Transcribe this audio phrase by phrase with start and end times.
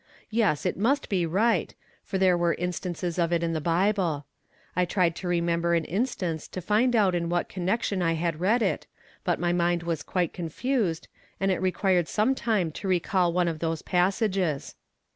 [0.31, 4.25] Yes, it must be right, for there were instances of it in the Bible.
[4.75, 8.63] I tried to remember an instance to find out in what connection I had read
[8.63, 8.87] it,
[9.23, 11.07] but my mind was quite confused,
[11.39, 14.73] and it required some time to recall one of those passages.